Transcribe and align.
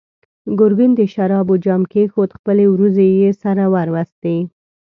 ګرګين 0.59 0.91
د 0.95 1.01
شرابو 1.13 1.55
جام 1.65 1.81
کېښود، 1.91 2.29
خپلې 2.37 2.65
وروځې 2.69 3.05
يې 3.19 3.29
سره 3.43 3.63
وروستې. 3.75 4.37